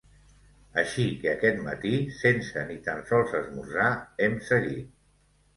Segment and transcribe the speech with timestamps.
[0.83, 3.91] Així que aquest matí, sense ni tan sols esmorzar,
[4.29, 4.93] hem seguit.